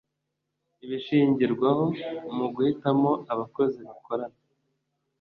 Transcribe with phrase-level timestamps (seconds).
[0.83, 1.85] ibishingirwaho
[2.35, 4.39] mu guhitamo abakozi bakorana